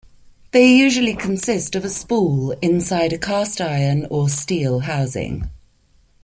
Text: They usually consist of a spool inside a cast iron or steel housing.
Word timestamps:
They 0.49 0.65
usually 0.75 1.13
consist 1.13 1.75
of 1.75 1.85
a 1.85 1.89
spool 1.91 2.55
inside 2.59 3.13
a 3.13 3.19
cast 3.19 3.61
iron 3.61 4.07
or 4.09 4.29
steel 4.29 4.79
housing. 4.79 5.51